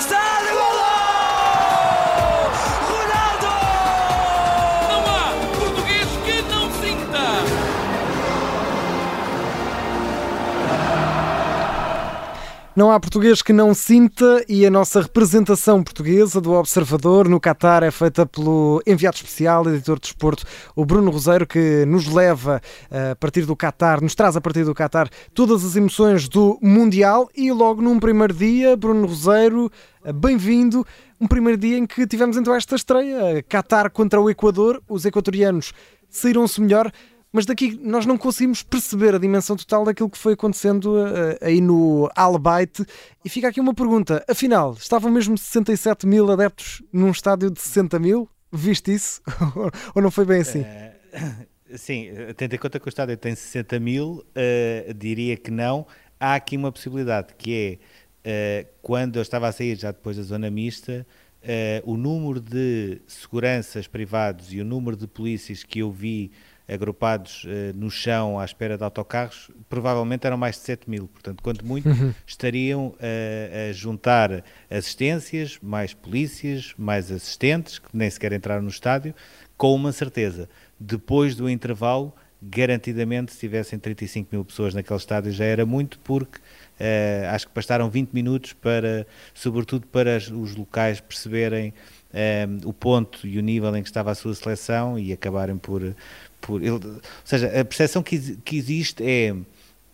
estádio! 0.00 0.39
Não 12.76 12.92
há 12.92 13.00
português 13.00 13.42
que 13.42 13.52
não 13.52 13.74
sinta 13.74 14.44
e 14.48 14.64
a 14.64 14.70
nossa 14.70 15.02
representação 15.02 15.82
portuguesa 15.82 16.40
do 16.40 16.52
Observador 16.52 17.28
no 17.28 17.40
Qatar 17.40 17.82
é 17.82 17.90
feita 17.90 18.24
pelo 18.24 18.80
enviado 18.86 19.16
especial, 19.16 19.68
editor 19.68 19.96
de 19.96 20.02
desporto, 20.02 20.44
o 20.76 20.84
Bruno 20.84 21.10
Roseiro, 21.10 21.48
que 21.48 21.84
nos 21.84 22.06
leva 22.06 22.62
a 22.88 23.16
partir 23.16 23.44
do 23.44 23.56
Qatar, 23.56 24.00
nos 24.00 24.14
traz 24.14 24.36
a 24.36 24.40
partir 24.40 24.62
do 24.62 24.72
Qatar 24.72 25.10
todas 25.34 25.64
as 25.64 25.74
emoções 25.74 26.28
do 26.28 26.60
Mundial 26.62 27.28
e 27.36 27.50
logo 27.50 27.82
num 27.82 27.98
primeiro 27.98 28.32
dia, 28.32 28.76
Bruno 28.76 29.04
Roseiro, 29.04 29.68
bem-vindo. 30.14 30.86
Um 31.20 31.26
primeiro 31.26 31.58
dia 31.58 31.76
em 31.76 31.84
que 31.84 32.06
tivemos 32.06 32.36
então 32.36 32.54
esta 32.54 32.76
estreia, 32.76 33.42
Qatar 33.48 33.90
contra 33.90 34.20
o 34.20 34.30
Equador, 34.30 34.80
os 34.88 35.04
equatorianos 35.04 35.72
saíram-se 36.08 36.60
melhor 36.60 36.90
mas 37.32 37.46
daqui 37.46 37.78
nós 37.82 38.06
não 38.06 38.18
conseguimos 38.18 38.62
perceber 38.62 39.14
a 39.14 39.18
dimensão 39.18 39.56
total 39.56 39.84
daquilo 39.84 40.10
que 40.10 40.18
foi 40.18 40.32
acontecendo 40.32 40.96
uh, 40.96 41.38
aí 41.40 41.60
no 41.60 42.10
Albaite. 42.16 42.84
E 43.24 43.28
fica 43.28 43.48
aqui 43.48 43.60
uma 43.60 43.74
pergunta: 43.74 44.24
afinal, 44.28 44.74
estavam 44.74 45.10
mesmo 45.10 45.38
67 45.38 46.06
mil 46.06 46.30
adeptos 46.30 46.82
num 46.92 47.10
estádio 47.10 47.50
de 47.50 47.60
60 47.60 47.98
mil? 47.98 48.28
Viste 48.52 48.92
isso? 48.92 49.22
Ou 49.94 50.02
não 50.02 50.10
foi 50.10 50.24
bem 50.24 50.40
assim? 50.40 50.60
Uh, 50.62 51.78
sim, 51.78 52.08
tendo 52.36 52.54
em 52.54 52.58
conta 52.58 52.80
que 52.80 52.88
o 52.88 52.88
estádio 52.88 53.16
tem 53.16 53.34
60 53.34 53.78
mil, 53.78 54.24
uh, 54.24 54.94
diria 54.94 55.36
que 55.36 55.52
não. 55.52 55.86
Há 56.18 56.34
aqui 56.34 56.56
uma 56.56 56.72
possibilidade 56.72 57.34
que 57.38 57.78
é 58.24 58.66
quando 58.82 59.16
eu 59.16 59.22
estava 59.22 59.48
a 59.48 59.52
sair 59.52 59.76
já 59.76 59.92
depois 59.92 60.16
da 60.16 60.22
zona 60.22 60.50
mista. 60.50 61.06
o 61.86 61.96
número 61.96 62.38
de 62.38 63.00
seguranças 63.06 63.86
privados 63.86 64.52
e 64.52 64.60
o 64.60 64.64
número 64.64 64.94
de 64.94 65.06
polícias 65.06 65.64
que 65.64 65.78
eu 65.78 65.90
vi 65.90 66.30
agrupados 66.72 67.44
uh, 67.44 67.76
no 67.76 67.90
chão 67.90 68.38
à 68.38 68.44
espera 68.44 68.76
de 68.78 68.84
autocarros, 68.84 69.50
provavelmente 69.68 70.26
eram 70.26 70.36
mais 70.36 70.56
de 70.56 70.62
7 70.62 70.88
mil. 70.88 71.08
Portanto, 71.08 71.42
quanto 71.42 71.66
muito, 71.66 71.88
uhum. 71.88 72.14
estariam 72.26 72.88
uh, 72.88 73.70
a 73.70 73.72
juntar 73.72 74.44
assistências, 74.70 75.58
mais 75.62 75.92
polícias, 75.92 76.74
mais 76.78 77.10
assistentes, 77.10 77.78
que 77.78 77.88
nem 77.92 78.08
sequer 78.08 78.32
entraram 78.32 78.62
no 78.62 78.68
estádio, 78.68 79.14
com 79.56 79.74
uma 79.74 79.92
certeza. 79.92 80.48
Depois 80.78 81.34
do 81.34 81.50
intervalo, 81.50 82.14
garantidamente, 82.42 83.32
se 83.32 83.40
tivessem 83.40 83.78
35 83.78 84.28
mil 84.32 84.44
pessoas 84.44 84.72
naquele 84.72 84.98
estádio, 84.98 85.32
já 85.32 85.44
era 85.44 85.66
muito, 85.66 85.98
porque 86.00 86.38
uh, 86.38 87.34
acho 87.34 87.48
que 87.48 87.54
bastaram 87.54 87.90
20 87.90 88.12
minutos 88.12 88.52
para, 88.52 89.06
sobretudo 89.34 89.86
para 89.86 90.16
os 90.16 90.54
locais 90.54 91.00
perceberem 91.00 91.74
o 92.64 92.72
ponto 92.72 93.26
e 93.26 93.38
o 93.38 93.42
nível 93.42 93.74
em 93.76 93.82
que 93.82 93.88
estava 93.88 94.10
a 94.10 94.14
sua 94.14 94.34
seleção 94.34 94.98
e 94.98 95.12
acabarem 95.12 95.56
por, 95.56 95.94
por 96.40 96.60
ele, 96.60 96.70
ou 96.70 97.00
seja, 97.24 97.46
a 97.46 97.64
percepção 97.64 98.02
que, 98.02 98.36
que 98.38 98.56
existe 98.56 99.02
é 99.02 99.34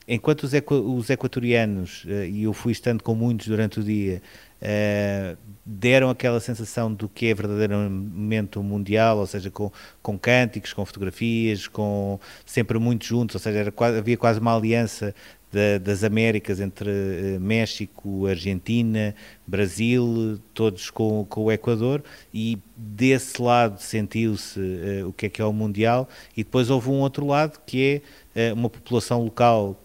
enquanto 0.08 0.44
os, 0.44 0.54
equa, 0.54 0.76
os 0.76 1.10
equatorianos, 1.10 2.04
uh, 2.04 2.24
e 2.24 2.44
eu 2.44 2.52
fui 2.52 2.72
estando 2.72 3.02
com 3.02 3.14
muitos 3.14 3.48
durante 3.48 3.80
o 3.80 3.82
dia, 3.82 4.22
uh, 4.62 5.36
deram 5.64 6.08
aquela 6.10 6.40
sensação 6.40 6.92
do 6.92 7.08
que 7.08 7.26
é 7.26 7.34
verdadeiramente 7.34 8.58
um 8.58 8.62
mundial, 8.62 9.18
ou 9.18 9.26
seja, 9.26 9.50
com, 9.50 9.70
com 10.02 10.18
cânticos, 10.18 10.72
com 10.72 10.84
fotografias, 10.84 11.66
com 11.66 12.20
sempre 12.44 12.78
muito 12.78 13.04
juntos, 13.04 13.34
ou 13.34 13.40
seja, 13.40 13.70
quase, 13.72 13.98
havia 13.98 14.16
quase 14.16 14.38
uma 14.38 14.54
aliança 14.54 15.14
da, 15.52 15.78
das 15.78 16.04
Américas 16.04 16.60
entre 16.60 16.90
uh, 16.90 17.40
México, 17.40 18.26
Argentina, 18.26 19.14
Brasil, 19.46 20.40
todos 20.54 20.90
com, 20.90 21.24
com 21.28 21.44
o 21.44 21.52
Equador, 21.52 22.02
e 22.32 22.58
desse 22.76 23.40
lado 23.40 23.80
sentiu-se 23.80 24.60
uh, 24.60 25.08
o 25.08 25.12
que 25.12 25.26
é 25.26 25.28
que 25.28 25.42
é 25.42 25.44
o 25.44 25.52
Mundial, 25.52 26.08
e 26.36 26.44
depois 26.44 26.70
houve 26.70 26.90
um 26.90 27.00
outro 27.00 27.26
lado 27.26 27.58
que 27.66 28.02
é 28.34 28.52
uma 28.52 28.68
população 28.68 29.24
local 29.24 29.80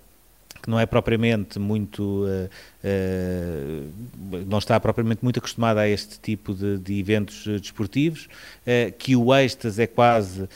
que 0.61 0.69
não 0.69 0.79
é 0.79 0.85
propriamente 0.85 1.57
muito 1.57 2.25
uh, 2.25 2.49
uh, 2.83 4.45
não 4.47 4.57
está 4.57 4.79
propriamente 4.79 5.23
muito 5.23 5.39
acostumada 5.39 5.81
a 5.81 5.89
este 5.89 6.19
tipo 6.19 6.53
de, 6.53 6.77
de 6.77 6.99
eventos 6.99 7.45
desportivos 7.59 8.27
uh, 8.61 8.91
que 8.97 9.15
o 9.15 9.33
êxtase 9.35 9.81
é 9.81 9.87
quase 9.87 10.47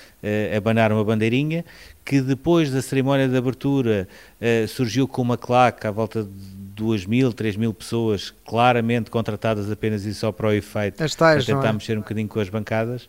abanar 0.56 0.92
uma 0.92 1.04
bandeirinha 1.04 1.64
que 2.04 2.20
depois 2.22 2.72
da 2.72 2.82
cerimónia 2.82 3.28
de 3.28 3.38
abertura 3.38 4.08
surgiu 4.68 5.08
com 5.08 5.22
uma 5.22 5.38
claque 5.38 5.86
à 5.86 5.92
volta 5.92 6.24
de 6.24 6.56
2 6.76 7.06
mil, 7.06 7.32
3 7.32 7.56
mil 7.56 7.74
pessoas 7.74 8.34
claramente 8.46 9.10
contratadas 9.10 9.72
apenas 9.72 10.06
e 10.06 10.14
só 10.14 10.32
para 10.32 10.48
o 10.48 10.52
efeito, 10.52 11.04
As 11.04 11.16
tais, 11.16 11.46
para 11.46 11.56
tentar 11.56 11.70
é? 11.70 11.74
mexer 11.74 11.98
um 11.98 12.02
bocadinho 12.02 12.28
com 12.28 12.40
as 12.40 12.50
bancadas. 12.50 13.08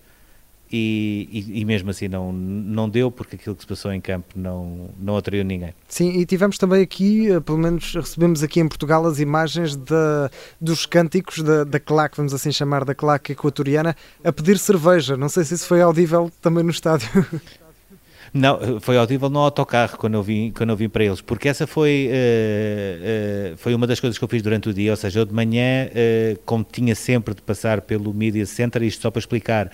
E, 0.71 1.61
e, 1.61 1.65
mesmo 1.65 1.91
assim 1.91 2.09
não, 2.09 2.33
não 2.33 2.89
deu 2.89 3.09
porque 3.09 3.37
aquilo 3.37 3.55
que 3.55 3.63
se 3.63 3.67
passou 3.67 3.93
em 3.93 4.01
campo 4.01 4.27
não, 4.35 4.91
não 4.99 5.17
atraiu 5.17 5.45
ninguém. 5.45 5.73
Sim, 5.89 6.19
e 6.19 6.27
tivemos 6.27 6.59
também 6.59 6.83
aqui, 6.83 7.31
eh, 7.31 7.39
pelo 7.39 7.59
menos 7.59 7.95
recebemos 7.95 8.43
aqui 8.43 8.59
em 8.59 8.67
Portugal 8.67 9.07
as 9.07 9.21
imagens 9.21 9.79
dos 10.61 10.85
cânticos 10.85 11.43
da, 11.43 11.63
da 11.63 11.79
claque, 11.79 12.17
vamos 12.17 12.35
assim 12.35 12.51
chamar, 12.51 12.85
da 12.85 12.95
claque 12.95 13.33
equatoriana, 13.33 13.95
a 14.25 14.33
pedir 14.33 14.59
cerveja. 14.59 15.17
Não 15.17 15.29
sei 15.29 15.45
se 15.45 15.55
isso 15.55 15.67
foi 15.69 15.81
audível 15.81 16.33
também 16.43 16.65
no 16.65 16.71
estádio. 16.71 17.09
Não, 18.37 18.79
foi 18.81 18.99
audível 18.99 19.31
no 19.31 19.39
autocarro 19.39 19.97
quando 19.97 20.13
eu 20.13 20.23
vim, 20.23 20.53
quando 20.53 20.69
eu 20.69 20.77
vim 20.77 20.91
para 20.91 21.03
eles, 21.03 21.23
porque 21.23 21.49
essa 21.49 21.67
foi, 21.67 22.11
uh, 22.11 23.55
uh, 23.55 23.57
foi 23.57 23.75
uma 23.75 23.87
das 23.87 23.99
coisas 23.99 24.19
que 24.19 24.23
eu 24.23 24.29
fiz 24.29 24.43
durante 24.43 24.69
o 24.69 24.75
dia, 24.75 24.91
ou 24.91 24.97
seja, 24.97 25.21
eu 25.21 25.25
de 25.25 25.33
manhã, 25.33 25.87
uh, 25.87 26.39
como 26.45 26.63
tinha 26.63 26.95
sempre 26.95 27.35
de 27.35 27.41
passar 27.41 27.81
pelo 27.81 28.13
Media 28.13 28.45
Center, 28.45 28.83
isto 28.83 29.01
só 29.01 29.11
para 29.11 29.21
explicar, 29.21 29.71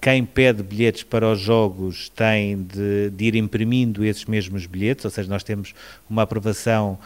quem 0.00 0.24
pede 0.24 0.62
bilhetes 0.62 1.04
para 1.04 1.30
os 1.30 1.40
jogos 1.40 2.08
tem 2.10 2.62
de, 2.62 3.10
de, 3.10 3.24
ir 3.26 3.36
imprimindo 3.36 4.04
esses 4.04 4.24
mesmos 4.24 4.66
bilhetes, 4.66 5.04
ou 5.04 5.10
seja, 5.10 5.28
nós 5.28 5.44
temos 5.44 5.72
uma 6.08 6.22
aprovação 6.22 6.98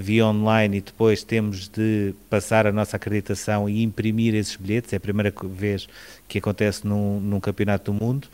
via 0.00 0.26
online 0.26 0.78
e 0.78 0.80
depois 0.80 1.24
temos 1.24 1.68
de 1.68 2.14
passar 2.30 2.68
a 2.68 2.72
nossa 2.72 2.96
acreditação 2.96 3.68
e 3.68 3.82
imprimir 3.82 4.32
esses 4.36 4.54
bilhetes, 4.54 4.92
é 4.92 4.96
a 4.96 5.00
primeira 5.00 5.32
vez 5.44 5.88
que 6.28 6.38
acontece 6.38 6.86
num, 6.86 7.18
num 7.18 7.40
campeonato 7.40 7.90
do 7.90 8.00
mundo. 8.00 8.28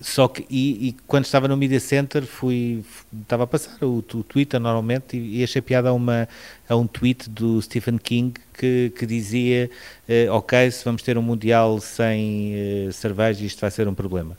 Só 0.00 0.28
que, 0.28 0.46
e, 0.48 0.88
e, 0.88 0.96
quando 1.06 1.24
estava 1.24 1.46
no 1.46 1.56
Media 1.56 1.80
Center, 1.80 2.22
fui, 2.22 2.82
estava 3.22 3.44
a 3.44 3.46
passar 3.46 3.84
o, 3.84 3.98
o 3.98 4.22
Twitter 4.22 4.58
normalmente 4.58 5.16
e, 5.16 5.40
e 5.40 5.44
achei 5.44 5.60
piada 5.60 5.90
a, 5.90 5.92
uma, 5.92 6.28
a 6.68 6.76
um 6.76 6.86
tweet 6.86 7.28
do 7.28 7.60
Stephen 7.60 7.98
King 7.98 8.32
que, 8.54 8.92
que 8.96 9.04
dizia: 9.04 9.70
uh, 10.08 10.32
Ok, 10.32 10.70
se 10.70 10.84
vamos 10.84 11.02
ter 11.02 11.18
um 11.18 11.22
Mundial 11.22 11.80
sem 11.80 12.54
uh, 12.88 12.92
cerveja, 12.92 13.44
isto 13.44 13.60
vai 13.60 13.70
ser 13.70 13.88
um 13.88 13.94
problema. 13.94 14.38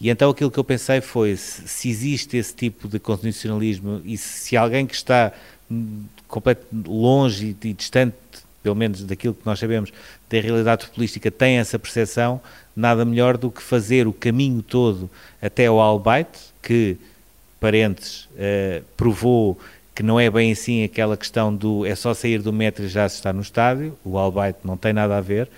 E 0.00 0.10
então 0.10 0.30
aquilo 0.30 0.50
que 0.50 0.58
eu 0.58 0.64
pensei 0.64 1.00
foi: 1.00 1.36
se, 1.36 1.66
se 1.66 1.88
existe 1.88 2.36
esse 2.36 2.54
tipo 2.54 2.86
de 2.86 2.98
condicionalismo 2.98 4.02
e 4.04 4.16
se 4.18 4.56
alguém 4.56 4.86
que 4.86 4.94
está 4.94 5.32
hum, 5.70 6.04
completamente 6.26 6.86
longe 6.86 7.56
e 7.62 7.72
distante 7.72 8.14
pelo 8.68 8.76
menos 8.76 9.02
daquilo 9.02 9.32
que 9.32 9.46
nós 9.46 9.58
sabemos 9.58 9.90
da 10.28 10.38
realidade 10.38 10.84
futbolística, 10.84 11.30
tem 11.30 11.56
essa 11.56 11.78
percepção, 11.78 12.38
nada 12.76 13.02
melhor 13.02 13.38
do 13.38 13.50
que 13.50 13.62
fazer 13.62 14.06
o 14.06 14.12
caminho 14.12 14.60
todo 14.60 15.08
até 15.40 15.66
ao 15.66 15.80
Albaite, 15.80 16.38
que, 16.62 16.98
parentes, 17.58 18.28
uh, 18.34 18.84
provou 18.94 19.58
que 19.94 20.02
não 20.02 20.20
é 20.20 20.30
bem 20.30 20.52
assim 20.52 20.84
aquela 20.84 21.16
questão 21.16 21.54
do 21.54 21.86
é 21.86 21.94
só 21.94 22.12
sair 22.12 22.42
do 22.42 22.52
metro 22.52 22.84
e 22.84 22.88
já 22.88 23.08
se 23.08 23.16
está 23.16 23.32
no 23.32 23.40
estádio, 23.40 23.96
o 24.04 24.18
Albaite 24.18 24.58
não 24.62 24.76
tem 24.76 24.92
nada 24.92 25.16
a 25.16 25.20
ver, 25.22 25.48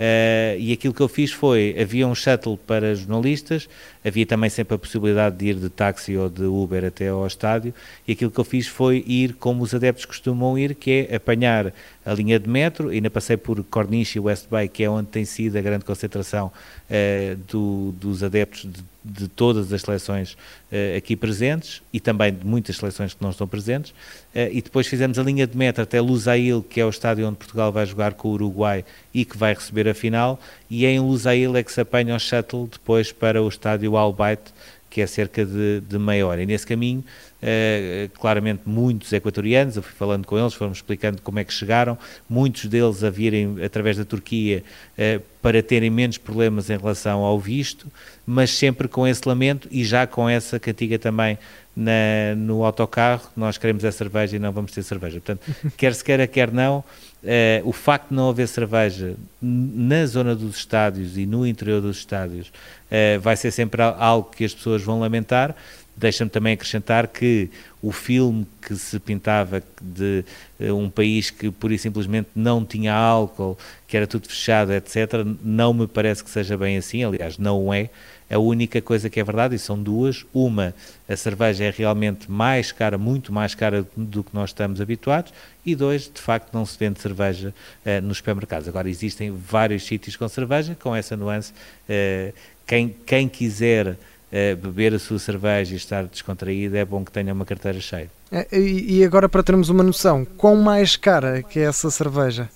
Uh, 0.00 0.56
e 0.58 0.72
aquilo 0.72 0.94
que 0.94 1.02
eu 1.02 1.08
fiz 1.08 1.30
foi, 1.30 1.76
havia 1.78 2.08
um 2.08 2.14
shuttle 2.14 2.56
para 2.56 2.94
jornalistas, 2.94 3.68
havia 4.02 4.24
também 4.24 4.48
sempre 4.48 4.74
a 4.74 4.78
possibilidade 4.78 5.36
de 5.36 5.48
ir 5.48 5.56
de 5.56 5.68
táxi 5.68 6.16
ou 6.16 6.30
de 6.30 6.44
Uber 6.44 6.86
até 6.86 7.08
ao 7.08 7.26
estádio, 7.26 7.74
e 8.08 8.12
aquilo 8.12 8.30
que 8.30 8.40
eu 8.40 8.44
fiz 8.44 8.66
foi 8.66 9.04
ir 9.06 9.34
como 9.34 9.62
os 9.62 9.74
adeptos 9.74 10.06
costumam 10.06 10.58
ir, 10.58 10.74
que 10.74 11.06
é 11.10 11.16
apanhar 11.16 11.70
a 12.02 12.14
linha 12.14 12.38
de 12.38 12.48
metro, 12.48 12.88
ainda 12.88 13.10
passei 13.10 13.36
por 13.36 13.62
Corniche 13.64 14.18
e 14.18 14.20
West 14.20 14.46
Bay, 14.48 14.68
que 14.68 14.82
é 14.82 14.88
onde 14.88 15.08
tem 15.08 15.26
sido 15.26 15.58
a 15.58 15.60
grande 15.60 15.84
concentração 15.84 16.46
uh, 16.46 17.36
do, 17.46 17.92
dos 17.92 18.22
adeptos 18.22 18.62
de, 18.62 18.82
de, 19.04 19.28
todas 19.28 19.70
as 19.70 19.82
seleções 19.82 20.32
uh, 20.32 20.96
aqui 20.96 21.14
presentes, 21.14 21.82
e 21.92 22.00
também 22.00 22.32
de 22.32 22.46
muitas 22.46 22.76
seleções 22.76 23.12
que 23.12 23.22
não 23.22 23.28
estão 23.28 23.46
presentes, 23.46 23.92
e 24.32 24.62
depois 24.62 24.86
fizemos 24.86 25.18
a 25.18 25.24
linha 25.24 25.44
de 25.44 25.56
metro 25.56 25.82
até 25.82 26.00
Lusail, 26.00 26.62
que 26.62 26.80
é 26.80 26.86
o 26.86 26.88
estádio 26.88 27.26
onde 27.26 27.36
Portugal 27.36 27.72
vai 27.72 27.84
jogar 27.84 28.14
com 28.14 28.28
o 28.28 28.32
Uruguai 28.34 28.84
e 29.12 29.24
que 29.24 29.36
vai 29.36 29.52
receber 29.52 29.88
a 29.90 29.94
final, 29.94 30.40
e 30.68 30.86
é 30.86 30.90
em 30.90 31.00
Lusail 31.00 31.56
é 31.56 31.62
que 31.62 31.72
se 31.72 31.80
apanha 31.80 32.14
o 32.14 32.18
shuttle 32.18 32.68
depois 32.70 33.12
para 33.12 33.42
o 33.42 33.48
estádio 33.48 33.96
Albaite, 33.96 34.52
que 34.90 35.00
é 35.00 35.06
cerca 35.06 35.46
de, 35.46 35.80
de 35.80 35.98
meia 35.98 36.26
hora. 36.26 36.42
E 36.42 36.46
nesse 36.46 36.66
caminho, 36.66 37.04
uh, 37.40 38.10
claramente 38.18 38.62
muitos 38.66 39.12
equatorianos, 39.12 39.76
eu 39.76 39.82
fui 39.82 39.92
falando 39.92 40.26
com 40.26 40.36
eles, 40.36 40.52
foram 40.52 40.72
explicando 40.72 41.22
como 41.22 41.38
é 41.38 41.44
que 41.44 41.52
chegaram, 41.52 41.96
muitos 42.28 42.66
deles 42.66 43.04
a 43.04 43.08
virem 43.08 43.62
através 43.64 43.96
da 43.96 44.04
Turquia 44.04 44.64
uh, 44.98 45.22
para 45.40 45.62
terem 45.62 45.90
menos 45.90 46.18
problemas 46.18 46.68
em 46.68 46.76
relação 46.76 47.20
ao 47.20 47.38
visto, 47.38 47.86
mas 48.26 48.50
sempre 48.50 48.88
com 48.88 49.06
esse 49.06 49.26
lamento 49.26 49.68
e 49.70 49.84
já 49.84 50.06
com 50.06 50.28
essa 50.28 50.58
cantiga 50.58 50.98
também 50.98 51.38
na, 51.74 52.34
no 52.36 52.64
autocarro, 52.64 53.30
nós 53.36 53.56
queremos 53.56 53.84
a 53.84 53.92
cerveja 53.92 54.36
e 54.36 54.38
não 54.38 54.52
vamos 54.52 54.72
ter 54.72 54.82
cerveja. 54.82 55.20
Portanto, 55.20 55.42
quer 55.78 55.94
se 55.94 56.02
queira, 56.02 56.26
quer 56.26 56.50
não, 56.50 56.82
Uh, 57.22 57.68
o 57.68 57.72
facto 57.72 58.08
de 58.08 58.14
não 58.14 58.30
haver 58.30 58.48
cerveja 58.48 59.14
na 59.42 60.06
zona 60.06 60.34
dos 60.34 60.56
estádios 60.56 61.18
e 61.18 61.26
no 61.26 61.46
interior 61.46 61.82
dos 61.82 61.98
estádios 61.98 62.48
uh, 62.48 63.20
vai 63.20 63.36
ser 63.36 63.50
sempre 63.50 63.82
algo 63.82 64.30
que 64.30 64.42
as 64.42 64.54
pessoas 64.54 64.82
vão 64.82 65.00
lamentar. 65.00 65.54
Deixa-me 65.94 66.30
também 66.30 66.54
acrescentar 66.54 67.06
que 67.06 67.50
o 67.82 67.92
filme 67.92 68.46
que 68.62 68.74
se 68.74 68.98
pintava 68.98 69.62
de 69.82 70.24
uh, 70.60 70.74
um 70.74 70.88
país 70.88 71.30
que 71.30 71.50
pura 71.50 71.74
e 71.74 71.78
simplesmente 71.78 72.28
não 72.34 72.64
tinha 72.64 72.94
álcool, 72.94 73.58
que 73.86 73.98
era 73.98 74.06
tudo 74.06 74.26
fechado, 74.26 74.72
etc., 74.72 75.24
não 75.42 75.74
me 75.74 75.86
parece 75.86 76.24
que 76.24 76.30
seja 76.30 76.56
bem 76.56 76.78
assim. 76.78 77.04
Aliás, 77.04 77.36
não 77.36 77.72
é. 77.72 77.90
A 78.30 78.38
única 78.38 78.80
coisa 78.80 79.10
que 79.10 79.18
é 79.18 79.24
verdade, 79.24 79.56
e 79.56 79.58
são 79.58 79.82
duas, 79.82 80.24
uma, 80.32 80.72
a 81.08 81.16
cerveja 81.16 81.64
é 81.64 81.70
realmente 81.70 82.30
mais 82.30 82.70
cara, 82.70 82.96
muito 82.96 83.32
mais 83.32 83.54
cara 83.56 83.84
do 83.96 84.22
que 84.22 84.32
nós 84.32 84.50
estamos 84.50 84.80
habituados, 84.80 85.32
e 85.66 85.74
dois, 85.74 86.10
de 86.12 86.20
facto 86.20 86.54
não 86.54 86.64
se 86.64 86.78
vende 86.78 87.00
cerveja 87.00 87.52
uh, 87.84 88.00
nos 88.00 88.18
supermercados. 88.18 88.68
Agora 88.68 88.88
existem 88.88 89.30
vários 89.30 89.84
sítios 89.84 90.16
com 90.16 90.28
cerveja, 90.28 90.76
com 90.80 90.94
essa 90.94 91.16
nuance, 91.16 91.52
uh, 91.88 92.32
quem, 92.66 92.94
quem 93.04 93.28
quiser 93.28 93.88
uh, 93.88 94.56
beber 94.62 94.94
a 94.94 94.98
sua 95.00 95.18
cerveja 95.18 95.74
e 95.74 95.76
estar 95.76 96.04
descontraído, 96.04 96.76
é 96.76 96.84
bom 96.84 97.04
que 97.04 97.10
tenha 97.10 97.34
uma 97.34 97.44
carteira 97.44 97.80
cheia. 97.80 98.08
É, 98.30 98.46
e 98.56 99.02
agora 99.04 99.28
para 99.28 99.42
termos 99.42 99.70
uma 99.70 99.82
noção, 99.82 100.24
quão 100.24 100.54
mais 100.54 100.94
cara 100.94 101.42
que 101.42 101.58
é 101.58 101.64
essa 101.64 101.90
cerveja? 101.90 102.48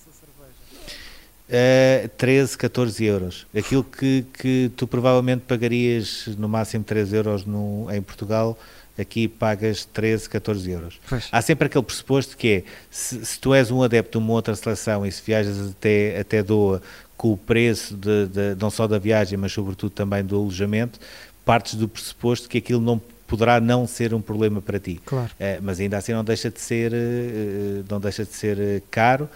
Uh, 1.47 2.09
13, 2.17 2.57
14 2.57 3.05
euros. 3.05 3.47
Aquilo 3.55 3.83
que, 3.83 4.25
que 4.33 4.71
tu 4.75 4.87
provavelmente 4.87 5.43
pagarias 5.47 6.27
no 6.39 6.49
máximo 6.49 6.83
3 6.83 7.13
euros 7.13 7.45
no, 7.45 7.87
em 7.91 8.01
Portugal, 8.01 8.57
aqui 8.97 9.27
pagas 9.27 9.85
13, 9.85 10.27
14 10.27 10.71
euros. 10.71 10.99
Pois. 11.07 11.27
Há 11.31 11.41
sempre 11.41 11.67
aquele 11.67 11.83
pressuposto 11.83 12.35
que 12.35 12.47
é, 12.47 12.63
se, 12.89 13.23
se, 13.23 13.39
tu 13.39 13.53
és 13.53 13.69
um 13.69 13.83
adepto 13.83 14.17
de 14.17 14.25
uma 14.25 14.33
outra 14.33 14.55
seleção 14.55 15.05
e 15.05 15.11
se 15.11 15.21
viajas 15.21 15.69
até, 15.69 16.19
até 16.19 16.41
Doa 16.41 16.81
com 17.15 17.31
o 17.31 17.37
preço 17.37 17.95
de, 17.95 18.27
de, 18.27 18.55
não 18.59 18.69
só 18.69 18.87
da 18.87 18.97
viagem, 18.97 19.37
mas 19.37 19.51
sobretudo 19.51 19.91
também 19.91 20.23
do 20.23 20.35
alojamento, 20.35 20.99
partes 21.45 21.75
do 21.75 21.87
pressuposto 21.87 22.49
que 22.49 22.57
aquilo 22.57 22.81
não 22.81 23.01
poderá 23.27 23.59
não 23.59 23.87
ser 23.87 24.13
um 24.13 24.21
problema 24.21 24.61
para 24.61 24.79
ti. 24.79 24.99
Claro. 25.05 25.31
Uh, 25.33 25.61
mas 25.61 25.79
ainda 25.79 25.97
assim 25.97 26.13
não 26.13 26.23
deixa 26.23 26.49
de 26.49 26.59
ser, 26.59 26.91
uh, 26.93 27.85
não 27.89 27.99
deixa 27.99 28.23
de 28.23 28.33
ser 28.33 28.83
caro 28.91 29.29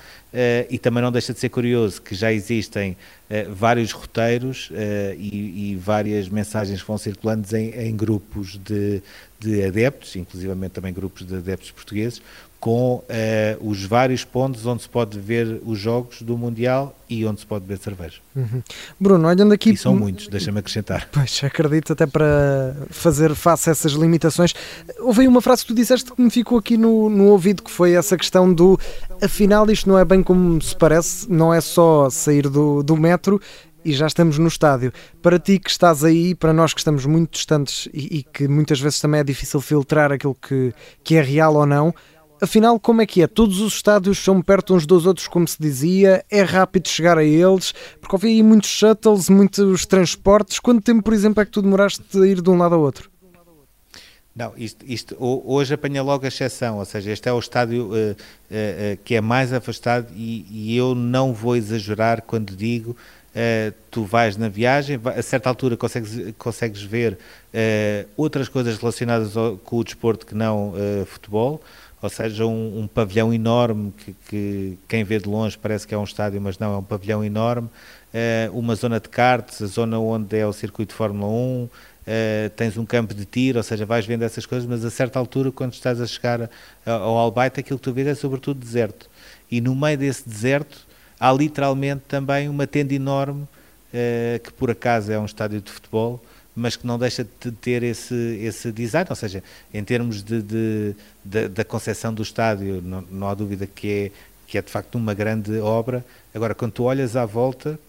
e 0.70 0.78
também 0.78 1.02
não 1.02 1.12
deixa 1.12 1.34
de 1.34 1.40
ser 1.40 1.50
curioso 1.50 2.00
que 2.00 2.14
já 2.14 2.32
existem 2.32 2.96
vários 3.50 3.92
roteiros 3.92 4.70
e, 5.18 5.72
e, 5.72 5.76
várias 5.76 6.30
mensagens 6.30 6.82
que 6.82 6.88
vão 6.88 7.00
circulando 7.00 7.48
em, 7.58 7.72
em 7.72 7.98
grupos 7.98 8.60
de, 8.64 9.02
de 9.40 9.64
adeptos, 9.64 10.16
inclusivamente 10.16 10.74
também 10.74 10.94
grupos 10.94 11.26
de 11.26 11.36
adeptos 11.36 11.72
portugueses, 11.72 12.22
com 12.60 12.96
uh, 12.96 13.06
os 13.62 13.86
vários 13.86 14.26
pontos 14.26 14.66
onde 14.66 14.82
se 14.82 14.90
pode 14.90 15.18
ver 15.18 15.62
os 15.66 15.80
jogos 15.80 16.22
do 16.22 16.38
Mundial 16.38 16.94
e 17.10 17.26
onde 17.26 17.40
se 17.40 17.46
pode 17.46 17.66
beber 17.66 17.82
cerveja. 17.82 18.18
Uhum. 18.36 18.62
Bruno, 19.00 19.28
olhando 19.28 19.54
aqui. 19.54 19.72
E 19.72 19.78
são 19.78 19.96
muitos, 19.96 20.28
deixa-me 20.28 20.60
acrescentar. 20.60 21.08
Pois, 21.20 21.42
acredito, 21.44 21.94
até 21.94 22.06
para 22.06 22.76
fazer 22.90 23.34
face 23.34 23.70
a 23.70 23.72
essas 23.72 23.94
limitações. 23.94 24.54
Houve 25.00 25.22
aí 25.22 25.28
uma 25.28 25.42
frase 25.42 25.64
que 25.64 25.70
tu 25.70 25.76
disseste 25.76 26.12
que 26.12 26.22
me 26.22 26.30
ficou 26.30 26.58
aqui 26.58 26.78
no, 26.78 27.10
no 27.10 27.26
ouvido, 27.26 27.64
que 27.64 27.72
foi 27.72 27.94
essa 27.94 28.18
questão 28.18 28.54
do 28.54 28.80
afinal, 29.22 29.70
isto 29.70 29.88
não 29.88 29.98
é 29.98 30.06
bem 30.06 30.22
como 30.22 30.62
se 30.62 30.76
parece, 30.76 31.30
não 31.32 31.54
é 31.54 31.62
só 31.62 32.10
sair 32.10 32.48
do, 32.48 32.84
do 32.84 32.96
metro 32.96 33.40
e 33.84 33.94
já 33.94 34.08
estamos 34.08 34.38
no 34.38 34.48
estádio. 34.48 34.92
Para 35.22 35.40
ti 35.40 35.60
que 35.60 35.70
estás 35.70 36.04
aí, 36.04 36.36
para 36.36 36.54
nós 36.54 36.74
que 36.74 36.80
estamos 36.80 37.06
muito 37.06 37.32
distantes 37.32 37.88
e, 37.94 38.20
e 38.20 38.24
que 38.24 38.48
muitas 38.48 38.80
vezes 38.80 39.00
também 39.00 39.22
é 39.22 39.24
difícil 39.24 39.62
filtrar 39.62 40.12
aquilo 40.12 40.36
que, 40.36 40.74
que 41.04 41.16
é 41.16 41.22
real 41.22 41.56
ou 41.56 41.66
não 41.66 41.94
Afinal, 42.42 42.80
como 42.80 43.02
é 43.02 43.06
que 43.06 43.22
é? 43.22 43.28
Todos 43.28 43.60
os 43.60 43.74
estádios 43.74 44.18
são 44.18 44.42
perto 44.42 44.74
uns 44.74 44.86
dos 44.86 45.06
outros, 45.06 45.28
como 45.28 45.48
se 45.48 45.58
dizia, 45.60 46.24
é 46.30 46.42
rápido 46.42 46.88
chegar 46.88 47.18
a 47.18 47.24
eles, 47.24 47.74
porque 48.00 48.16
houve 48.16 48.28
aí 48.28 48.42
muitos 48.42 48.70
shuttles, 48.70 49.30
muitos 49.30 49.86
transportes. 49.86 50.60
Quanto 50.60 50.82
tempo, 50.82 51.04
por 51.04 51.14
exemplo, 51.14 51.42
é 51.42 51.46
que 51.46 51.52
tu 51.52 51.62
demoraste 51.62 52.02
a 52.18 52.26
ir 52.26 52.42
de 52.42 52.50
um 52.50 52.58
lado 52.58 52.76
ao 52.76 52.82
outro? 52.82 53.10
Não, 54.40 54.54
isto, 54.56 54.86
isto 54.88 55.18
hoje 55.20 55.74
apanha 55.74 56.02
logo 56.02 56.24
a 56.24 56.30
exceção, 56.30 56.78
ou 56.78 56.86
seja, 56.86 57.12
este 57.12 57.28
é 57.28 57.34
o 57.34 57.40
estádio 57.40 57.88
uh, 57.88 57.92
uh, 57.92 57.94
uh, 57.94 58.98
que 59.04 59.16
é 59.16 59.20
mais 59.20 59.52
afastado 59.52 60.08
e, 60.16 60.46
e, 60.50 60.78
eu 60.78 60.96
não 60.96 61.34
vou 61.34 61.58
exagerar 61.58 62.22
quando 62.22 62.56
digo 62.56 62.96
tu 63.90 64.04
vais 64.04 64.36
na 64.36 64.50
viagem, 64.50 65.00
a 65.16 65.22
certa 65.22 65.48
altura 65.48 65.78
consegues, 65.78 66.34
consegues 66.38 66.82
ver 66.82 67.18
outras 68.18 68.50
coisas 68.50 68.78
relacionadas 68.78 69.38
ao, 69.38 69.56
com 69.58 69.78
o 69.78 69.84
desporto 69.84 70.26
que 70.26 70.36
não 70.36 70.74
futebol, 71.06 71.62
ou 72.02 72.10
seja, 72.10 72.46
um, 72.46 72.82
um 72.82 72.88
pavilhão 72.88 73.34
enorme 73.34 73.94
que, 73.98 74.16
que, 74.28 74.80
quem 74.88 75.04
vê 75.04 75.20
de 75.20 75.28
longe 75.28 75.58
parece 75.58 75.86
que 75.88 75.94
é 75.94 75.98
um 75.98 76.04
estádio, 76.04 76.40
mas 76.40 76.58
não, 76.58 76.74
é 76.74 76.78
um 76.78 76.84
pavilhão 76.84 77.24
enorme, 77.24 77.68
uh, 77.68 78.58
uma 78.58 78.76
zona 78.76 79.00
de 79.00 79.10
karts, 79.10 79.62
a 79.62 79.66
zona 79.66 80.00
onde 80.00 80.38
é 80.38 80.46
o 80.46 80.54
circuito 80.54 80.94
de 80.94 80.98
Fórmula 80.98 81.32
1, 81.32 81.64
uh, 81.64 81.70
eh, 82.08 82.50
tens 82.56 82.76
um 82.78 82.86
campo 82.86 83.14
de 83.14 83.24
tiro, 83.26 83.60
ou 83.60 83.64
seja, 83.64 83.86
vais 83.86 84.06
vendo 84.06 84.24
essas 84.24 84.46
coisas, 84.46 84.68
mas 84.68 84.84
a 84.84 84.90
certa 84.90 85.20
altura, 85.20 85.52
quando 85.52 85.74
estás 85.74 86.02
a 86.02 86.08
chegar 86.08 86.50
ao 86.86 87.18
Albaite, 87.18 87.60
aquilo 87.60 87.78
que 87.78 87.84
tu 87.84 87.94
vês 87.94 88.08
é 88.08 88.16
sobretudo 88.16 88.60
deserto. 88.60 89.08
E 89.52 89.62
no 89.62 89.76
meio 89.76 89.98
desse 89.98 90.28
deserto 90.28 90.88
há 91.20 91.32
literalmente 91.32 92.04
também 92.08 92.48
uma 92.48 92.66
tenda 92.66 92.94
enorme, 92.94 93.44
uh, 93.44 94.40
que 94.42 94.52
por 94.54 94.72
acaso 94.72 95.12
é 95.12 95.20
um 95.20 95.26
estádio 95.26 95.62
de 95.62 95.70
futebol, 95.70 96.24
mas 96.56 96.76
que 96.76 96.86
não 96.86 96.98
deixa 96.98 97.24
de 97.24 97.52
ter 97.52 97.84
esse, 97.84 98.14
esse 98.42 98.72
design, 98.72 99.08
ou 99.10 99.16
seja, 99.16 99.44
em 99.74 99.84
termos 99.84 100.22
de, 100.22 100.42
de, 100.42 100.96
de 101.24 101.48
da 101.48 101.64
concepção 101.64 102.14
do 102.14 102.22
estádio, 102.22 102.82
não, 102.82 103.02
não, 103.10 103.30
há 103.30 103.34
dúvida 103.34 103.66
que 103.68 103.92
é, 103.92 104.12
que 104.48 104.58
é 104.58 104.62
de 104.62 104.70
facto 104.70 104.96
uma 104.96 105.14
grande 105.14 105.60
obra. 105.60 106.04
Agora, 106.34 106.54
quando 106.54 106.74
tu 106.74 106.84
olhas 106.84 107.16
à 107.16 107.26
volta, 107.26 107.80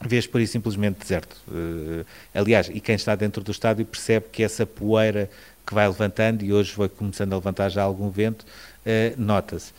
vês 0.00 0.26
por 0.26 0.40
aí 0.40 0.46
simplesmente 0.46 0.98
deserto. 0.98 1.36
Uh, 1.48 2.04
aliás, 2.34 2.68
e 2.68 2.80
quem 2.80 2.94
está 2.96 3.14
dentro 3.14 3.42
do 3.42 3.50
estádio 3.50 3.86
percebe 3.86 4.26
que 4.30 4.42
essa 4.42 4.66
poeira 4.66 5.30
que 5.66 5.74
vai 5.74 5.88
levantando, 5.88 6.44
e 6.44 6.52
hoje 6.52 6.74
vai 6.76 6.88
começando 6.88 7.32
a 7.32 7.36
levantar 7.36 7.68
já 7.68 7.82
algum 7.82 8.10
vento, 8.10 8.42
uh, 8.42 9.20
nota-se. 9.20 9.72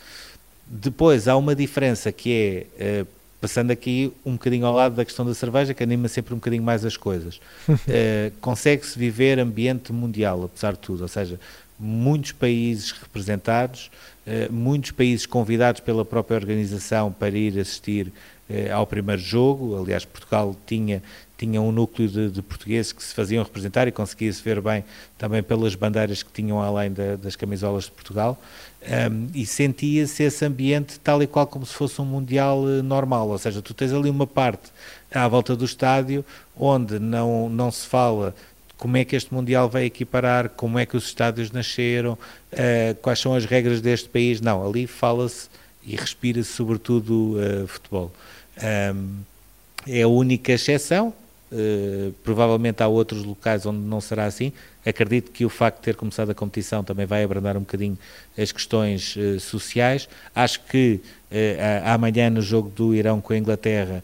Depois 0.66 1.28
há 1.28 1.38
uma 1.38 1.56
diferença 1.56 2.12
que 2.12 2.68
é, 2.78 3.04
uh, 3.04 3.08
passando 3.40 3.72
aqui 3.72 4.12
um 4.26 4.34
bocadinho 4.34 4.66
ao 4.66 4.74
lado 4.74 4.96
da 4.96 5.06
questão 5.06 5.26
da 5.26 5.34
cerveja, 5.34 5.74
que 5.74 5.84
anima 5.84 6.08
sempre 6.08 6.34
um 6.34 6.38
bocadinho 6.38 6.64
mais 6.64 6.84
as 6.84 6.98
coisas. 6.98 7.40
uh, 7.70 8.32
Consegue-se 8.42 8.98
viver 8.98 9.40
ambiente 9.40 9.94
mundial, 9.94 10.44
apesar 10.44 10.74
de 10.74 10.80
tudo, 10.80 11.02
ou 11.02 11.08
seja, 11.08 11.40
muitos 11.80 12.32
países 12.32 12.92
representados, 12.92 13.92
uh, 14.26 14.52
muitos 14.52 14.92
países 14.92 15.26
convidados 15.26 15.82
pela 15.82 16.04
própria 16.04 16.36
organização 16.36 17.12
para 17.12 17.38
ir 17.38 17.60
assistir 17.60 18.08
uh, 18.50 18.74
ao 18.74 18.88
primeiro 18.88 19.22
jogo. 19.22 19.80
Aliás, 19.80 20.06
Portugal 20.06 20.56
tinha, 20.66 21.04
tinha 21.38 21.62
um 21.62 21.72
núcleo 21.72 22.08
de, 22.08 22.32
de 22.32 22.42
portugueses 22.42 22.92
que 22.92 23.04
se 23.04 23.14
faziam 23.14 23.44
representar 23.44 23.88
e 23.88 23.92
conseguia-se 23.92 24.42
ver 24.42 24.60
bem 24.62 24.84
também 25.18 25.44
pelas 25.44 25.76
bandeiras 25.76 26.24
que 26.24 26.32
tinham 26.32 26.62
além 26.62 26.92
da, 26.92 27.16
das 27.16 27.36
camisolas 27.36 27.86
de 27.86 27.92
Portugal. 27.92 28.40
Um, 28.82 29.28
e 29.34 29.46
sentia-se 29.46 30.24
esse 30.24 30.46
ambiente 30.46 31.00
tal 31.00 31.22
e 31.22 31.28
qual 31.28 31.46
como 31.46 31.66
se 31.66 31.74
fosse 31.74 32.02
um 32.02 32.06
Mundial 32.06 32.62
uh, 32.62 32.82
normal, 32.82 33.28
ou 33.28 33.38
seja, 33.38 33.62
tu 33.62 33.74
tens 33.74 33.92
ali 33.92 34.10
uma 34.10 34.26
parte 34.26 34.72
à 35.12 35.28
volta 35.28 35.56
do 35.56 35.66
estádio 35.66 36.24
onde 36.56 37.00
não, 37.00 37.50
não 37.50 37.72
se 37.72 37.86
fala 37.86 38.34
como 38.78 38.98
é 38.98 39.04
que 39.04 39.16
este 39.16 39.34
Mundial 39.34 39.68
vai 39.68 39.86
equiparar, 39.86 40.50
como 40.50 40.78
é 40.78 40.86
que 40.86 40.96
os 40.96 41.06
estádios 41.06 41.52
nasceram, 41.52 42.14
uh, 42.14 42.96
quais 43.02 43.20
são 43.20 43.34
as 43.34 43.46
regras 43.46 43.82
deste 43.82 44.08
país, 44.08 44.40
não, 44.40 44.68
ali 44.68 44.86
fala-se 44.88 45.50
e 45.86 45.96
respira-se 45.96 46.52
sobretudo 46.52 47.38
uh, 47.38 47.68
futebol. 47.68 48.12
Um, 48.96 49.20
é 49.88 50.02
a 50.02 50.08
única 50.08 50.52
exceção, 50.52 51.14
Uh, 51.50 52.12
provavelmente 52.26 52.84
há 52.84 52.90
outros 52.90 53.24
locais 53.24 53.66
onde 53.66 53.80
não 53.80 54.02
será 54.02 54.26
assim. 54.26 54.52
Acredito 54.86 55.32
que 55.32 55.46
o 55.46 55.50
facto 55.50 55.78
de 55.78 55.84
ter 55.84 55.96
começado 55.96 56.30
a 56.30 56.36
competição 56.36 56.84
também 56.84 57.06
vai 57.06 57.24
abrandar 57.24 57.56
um 57.56 57.62
bocadinho 57.62 57.98
as 58.38 58.52
questões 58.52 59.16
uh, 59.16 59.40
sociais. 59.40 60.10
Acho 60.36 60.62
que 60.66 61.00
uh, 61.32 61.86
amanhã, 61.86 62.30
no 62.30 62.42
jogo 62.42 62.70
do 62.70 62.94
Irão 62.94 63.22
com 63.22 63.32
a 63.32 63.38
Inglaterra, 63.38 64.04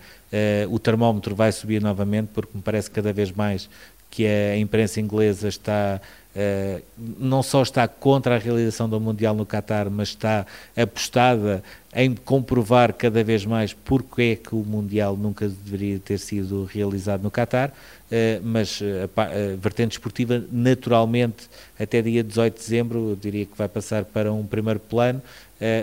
o 0.67 0.79
termómetro 0.79 1.35
vai 1.35 1.51
subir 1.51 1.79
novamente, 1.79 2.29
porque 2.33 2.49
me 2.55 2.63
parece 2.63 2.89
cada 2.89 3.13
vez 3.13 3.31
mais 3.31 3.69
que 4.13 4.27
a 4.27 4.55
imprensa 4.57 5.01
inglesa 5.01 5.47
está 5.47 5.99
Uh, 6.35 6.81
não 6.97 7.43
só 7.43 7.61
está 7.61 7.87
contra 7.87 8.37
a 8.37 8.39
realização 8.39 8.89
do 8.89 8.99
Mundial 8.99 9.35
no 9.35 9.45
Qatar, 9.45 9.87
mas 9.91 10.09
está 10.09 10.47
apostada 10.75 11.63
em 11.93 12.15
comprovar 12.15 12.91
cada 12.91 13.23
vez 13.23 13.45
mais 13.45 13.71
porque 13.71 14.21
é 14.23 14.35
que 14.35 14.55
o 14.55 14.65
Mundial 14.65 15.15
nunca 15.15 15.47
deveria 15.47 15.99
ter 15.99 16.17
sido 16.17 16.65
realizado 16.65 17.21
no 17.21 17.29
Qatar, 17.29 17.69
uh, 17.69 18.41
mas 18.43 18.81
a, 18.81 19.21
a, 19.21 19.55
vertente 19.57 19.91
esportiva 19.91 20.43
naturalmente 20.51 21.47
até 21.79 22.01
dia 22.01 22.23
18 22.23 22.51
de 22.51 22.59
dezembro 22.59 23.09
eu 23.11 23.15
diria 23.15 23.45
que 23.45 23.55
vai 23.55 23.69
passar 23.69 24.03
para 24.03 24.33
um 24.33 24.43
primeiro 24.43 24.79
plano, 24.79 25.21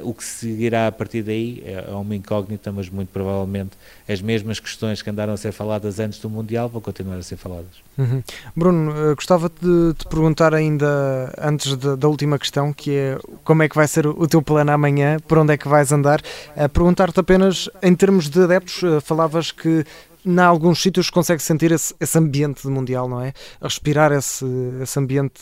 o 0.04 0.12
que 0.12 0.22
seguirá 0.22 0.88
a 0.88 0.92
partir 0.92 1.22
daí 1.22 1.62
é, 1.64 1.86
é 1.88 1.94
uma 1.94 2.14
incógnita, 2.14 2.70
mas 2.70 2.88
muito 2.88 3.08
provavelmente 3.08 3.70
as 4.08 4.20
mesmas 4.20 4.60
questões 4.60 5.00
que 5.00 5.08
andaram 5.08 5.32
a 5.32 5.36
ser 5.36 5.52
faladas 5.52 5.98
antes 5.98 6.18
do 6.18 6.28
Mundial 6.28 6.68
vão 6.68 6.80
continuar 6.80 7.16
a 7.16 7.22
ser 7.22 7.36
faladas. 7.36 7.70
Uhum. 7.96 8.22
Bruno, 8.54 8.92
uh, 8.92 9.14
gostava 9.14 9.48
de 9.48 9.94
te 9.94 10.06
perguntar 10.06 10.54
ainda, 10.54 11.32
antes 11.38 11.76
de, 11.76 11.96
da 11.96 12.08
última 12.08 12.38
questão, 12.38 12.72
que 12.72 12.90
é 12.90 13.18
como 13.44 13.62
é 13.62 13.68
que 13.68 13.76
vai 13.76 13.86
ser 13.88 14.06
o 14.06 14.26
teu 14.26 14.42
plano 14.42 14.70
amanhã, 14.70 15.18
por 15.26 15.38
onde 15.38 15.54
é 15.54 15.56
que 15.56 15.68
vais 15.68 15.92
andar? 15.92 16.20
Uh, 16.56 16.68
Perguntar-te 16.68 17.20
apenas, 17.20 17.68
em 17.82 17.94
termos 17.94 18.28
de 18.28 18.42
adeptos, 18.42 18.80
falavas 19.02 19.50
que 19.52 19.84
em 20.24 20.38
alguns 20.38 20.82
sítios 20.82 21.08
consegue 21.08 21.42
sentir 21.42 21.72
esse, 21.72 21.94
esse, 21.98 22.18
ambiente 22.18 22.62
de 22.62 22.68
Mundial, 22.68 23.08
não 23.08 23.20
é? 23.20 23.32
Respirar 23.62 24.12
esse, 24.12 24.44
esse 24.82 24.98
ambiente 24.98 25.40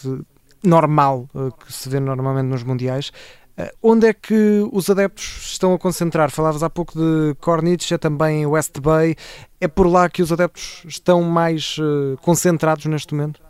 normal 0.62 1.28
que 1.64 1.72
se 1.72 1.88
vê 1.88 1.98
normalmente 1.98 2.46
nos 2.46 2.62
Mundiais. 2.62 3.12
Uh, 3.58 3.68
onde 3.82 4.06
é 4.06 4.12
que 4.12 4.68
os 4.72 4.88
adeptos 4.88 5.50
estão 5.50 5.74
a 5.74 5.78
concentrar? 5.78 6.30
Falavas 6.30 6.62
há 6.62 6.70
pouco 6.70 6.96
de 6.96 7.34
Corniche, 7.40 7.94
é 7.94 7.98
também 7.98 8.46
West 8.46 8.78
Bay. 8.78 9.16
É 9.60 9.66
por 9.66 9.88
lá 9.88 10.08
que 10.08 10.22
os 10.22 10.30
adeptos 10.30 10.84
estão 10.86 11.22
mais 11.22 11.76
uh, 11.78 12.16
concentrados 12.22 12.86
neste 12.86 13.12
momento? 13.14 13.40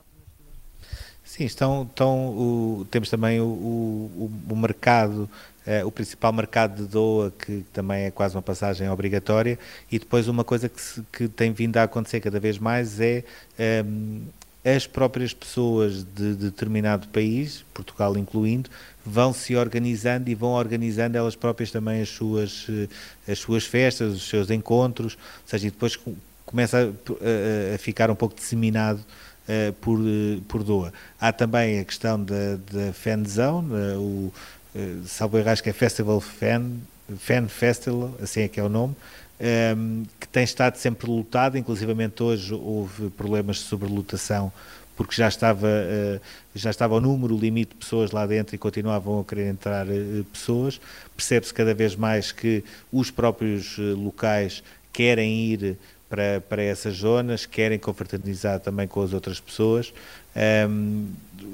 Sim, 1.22 1.44
estão, 1.44 1.82
estão 1.82 2.28
o, 2.28 2.86
temos 2.90 3.10
também 3.10 3.38
o, 3.40 3.44
o, 3.44 4.30
o 4.48 4.56
mercado 4.56 5.28
Uh, 5.68 5.86
o 5.86 5.92
principal 5.92 6.32
mercado 6.32 6.82
de 6.82 6.88
doa, 6.88 7.30
que 7.30 7.62
também 7.74 8.04
é 8.04 8.10
quase 8.10 8.34
uma 8.34 8.40
passagem 8.40 8.88
obrigatória, 8.88 9.58
e 9.92 9.98
depois 9.98 10.26
uma 10.26 10.42
coisa 10.42 10.66
que, 10.66 10.80
se, 10.80 11.04
que 11.12 11.28
tem 11.28 11.52
vindo 11.52 11.76
a 11.76 11.82
acontecer 11.82 12.20
cada 12.20 12.40
vez 12.40 12.58
mais 12.58 12.98
é 12.98 13.22
ehm, 13.58 14.22
as 14.64 14.86
próprias 14.86 15.34
pessoas 15.34 16.04
de 16.04 16.34
determinado 16.34 17.06
país, 17.08 17.66
Portugal 17.74 18.16
incluindo, 18.16 18.70
vão 19.08 19.32
se 19.32 19.56
organizando 19.56 20.28
e 20.28 20.34
vão 20.34 20.50
organizando 20.50 21.16
elas 21.16 21.34
próprias 21.34 21.70
também 21.70 22.02
as 22.02 22.10
suas, 22.10 22.66
eh, 22.68 23.32
as 23.32 23.38
suas 23.38 23.64
festas, 23.64 24.14
os 24.14 24.28
seus 24.28 24.50
encontros, 24.50 25.14
ou 25.14 25.48
seja, 25.48 25.66
e 25.66 25.70
depois 25.70 25.98
começa 26.44 26.78
a, 26.78 27.74
a 27.74 27.78
ficar 27.78 28.10
um 28.10 28.14
pouco 28.14 28.34
disseminado 28.34 28.98
uh, 28.98 29.72
por, 29.74 29.98
uh, 29.98 30.40
por 30.46 30.62
doa. 30.62 30.92
Há 31.20 31.32
também 31.32 31.80
a 31.80 31.84
questão 31.84 32.22
da, 32.22 32.56
da 32.70 32.92
fan 32.92 33.24
zone, 33.24 33.72
uh, 33.72 33.98
o, 33.98 34.32
uh, 34.74 35.06
salvo 35.06 35.38
acho 35.38 35.62
que 35.62 35.70
é 35.70 35.72
Festival 35.72 36.20
Fan, 36.20 36.72
Fan 37.18 37.48
Festival, 37.48 38.14
assim 38.22 38.42
é 38.42 38.48
que 38.48 38.60
é 38.60 38.62
o 38.62 38.68
nome, 38.68 38.94
um, 39.40 39.44
ehm, 39.44 40.02
que 40.20 40.28
tem 40.28 40.44
estado 40.44 40.76
sempre 40.76 41.08
lotado, 41.10 41.56
inclusivamente 41.56 42.22
hoje 42.22 42.52
houve 42.52 43.08
problemas 43.10 43.56
de 43.56 43.62
sobrelotação 43.62 44.52
porque 44.98 45.14
já 45.14 45.28
estava, 45.28 45.68
uh, 45.68 46.20
já 46.56 46.70
estava 46.70 46.96
o 46.96 47.00
número 47.00 47.38
limite 47.38 47.70
de 47.70 47.76
pessoas 47.76 48.10
lá 48.10 48.26
dentro 48.26 48.56
e 48.56 48.58
continuavam 48.58 49.20
a 49.20 49.24
querer 49.24 49.46
entrar 49.46 49.86
uh, 49.86 50.24
pessoas. 50.24 50.80
Percebe-se 51.16 51.54
cada 51.54 51.72
vez 51.72 51.94
mais 51.94 52.32
que 52.32 52.64
os 52.92 53.08
próprios 53.08 53.78
uh, 53.78 53.94
locais 53.94 54.60
querem 54.92 55.52
ir 55.52 55.78
para, 56.08 56.40
para 56.48 56.64
essas 56.64 56.96
zonas, 56.96 57.46
querem 57.46 57.78
confraternizar 57.78 58.58
também 58.58 58.88
com 58.88 59.00
as 59.00 59.12
outras 59.12 59.38
pessoas. 59.38 59.94
Um, 60.68 61.06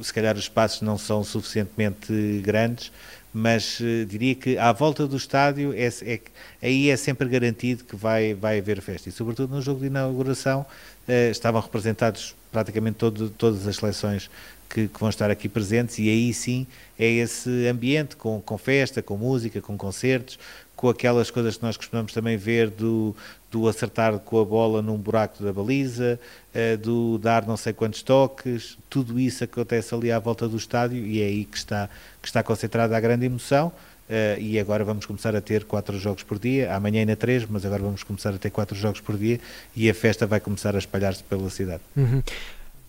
se 0.02 0.12
calhar 0.14 0.34
os 0.34 0.44
espaços 0.44 0.80
não 0.80 0.96
são 0.96 1.22
suficientemente 1.22 2.40
grandes, 2.42 2.90
mas 3.34 3.80
uh, 3.80 4.06
diria 4.06 4.36
que 4.36 4.56
à 4.56 4.70
volta 4.70 5.08
do 5.08 5.16
estádio 5.16 5.74
é, 5.74 5.88
é, 6.02 6.20
aí 6.62 6.88
é 6.88 6.96
sempre 6.96 7.28
garantido 7.28 7.82
que 7.82 7.96
vai, 7.96 8.32
vai 8.32 8.60
haver 8.60 8.80
festa. 8.80 9.08
E 9.08 9.12
sobretudo 9.12 9.52
no 9.52 9.60
jogo 9.60 9.80
de 9.80 9.86
inauguração 9.86 10.60
uh, 11.08 11.30
estavam 11.32 11.60
representados 11.60 12.36
praticamente 12.52 12.96
todo, 12.96 13.28
todas 13.30 13.66
as 13.66 13.74
seleções 13.74 14.30
que, 14.70 14.86
que, 14.86 15.00
vão 15.00 15.08
estar 15.08 15.32
aqui 15.32 15.48
presentes 15.48 15.98
e 15.98 16.08
aí 16.08 16.32
sim 16.32 16.64
é 16.96 17.06
esse 17.06 17.66
ambiente 17.66 18.14
com, 18.14 18.40
com 18.40 18.56
festa, 18.56 19.02
com 19.02 19.16
música, 19.16 19.60
com 19.60 19.76
concertos, 19.76 20.38
com 20.84 20.90
aquelas 20.90 21.30
coisas 21.30 21.56
que 21.56 21.62
nós 21.62 21.78
costumamos 21.78 22.12
também 22.12 22.36
ver 22.36 22.68
do, 22.68 23.16
do 23.50 23.66
acertar 23.66 24.18
com 24.18 24.38
a 24.38 24.44
bola 24.44 24.82
num 24.82 24.98
buraco 24.98 25.42
da 25.42 25.50
baliza, 25.50 26.20
uh, 26.54 26.76
do 26.76 27.16
dar 27.16 27.46
não 27.46 27.56
sei 27.56 27.72
quantos 27.72 28.02
toques, 28.02 28.76
tudo 28.90 29.18
isso 29.18 29.42
acontece 29.44 29.94
ali 29.94 30.12
à 30.12 30.18
volta 30.18 30.46
do 30.46 30.58
estádio 30.58 30.98
e 31.06 31.22
é 31.22 31.24
aí 31.24 31.46
que 31.46 31.56
está, 31.56 31.88
que 32.20 32.28
está 32.28 32.42
concentrada 32.42 32.94
a 32.94 33.00
grande 33.00 33.24
emoção. 33.24 33.68
Uh, 34.10 34.38
e 34.38 34.60
agora 34.60 34.84
vamos 34.84 35.06
começar 35.06 35.34
a 35.34 35.40
ter 35.40 35.64
quatro 35.64 35.98
jogos 35.98 36.22
por 36.22 36.38
dia, 36.38 36.74
amanhã 36.74 37.00
ainda 37.00 37.16
três, 37.16 37.46
mas 37.48 37.64
agora 37.64 37.82
vamos 37.82 38.02
começar 38.02 38.34
a 38.34 38.36
ter 38.36 38.50
quatro 38.50 38.76
jogos 38.76 39.00
por 39.00 39.16
dia 39.16 39.40
e 39.74 39.88
a 39.88 39.94
festa 39.94 40.26
vai 40.26 40.38
começar 40.38 40.74
a 40.74 40.78
espalhar-se 40.78 41.24
pela 41.24 41.48
cidade. 41.48 41.80
Uhum. 41.96 42.22